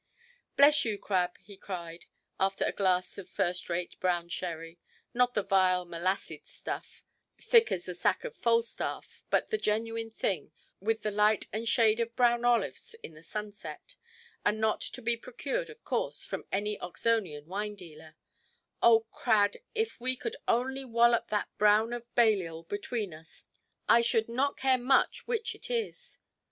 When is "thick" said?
7.39-7.71